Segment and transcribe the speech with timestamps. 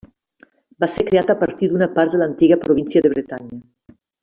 [0.83, 3.63] Va ser creat a partir d'una part de l'antiga província de Bretanya.